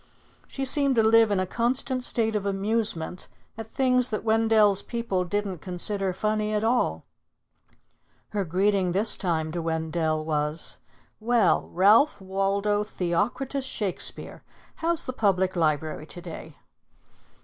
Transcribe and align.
She 0.47 0.65
seemed 0.65 0.95
to 0.95 1.03
live 1.03 1.29
in 1.29 1.39
a 1.39 1.45
constant 1.45 2.03
state 2.03 2.35
of 2.35 2.43
amusement 2.43 3.27
at 3.55 3.67
things 3.71 4.09
that 4.09 4.23
Wendell's 4.23 4.81
people 4.81 5.23
didn't 5.23 5.59
consider 5.59 6.11
funny 6.11 6.55
at 6.55 6.63
all. 6.63 7.03
Her 8.29 8.43
greeting 8.43 8.93
this 8.93 9.15
time 9.15 9.51
to 9.51 9.61
Wendell 9.61 10.25
was, 10.25 10.79
"Well, 11.19 11.69
Ralph 11.69 12.19
Waldo 12.19 12.83
Theocritus 12.83 13.65
Shakespeare, 13.65 14.41
how's 14.77 15.05
the 15.05 15.13
Public 15.13 15.55
Library 15.55 16.07
to 16.07 16.19
day?" 16.21 16.55